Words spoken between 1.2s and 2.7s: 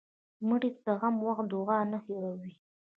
وخت دعا نه هېروې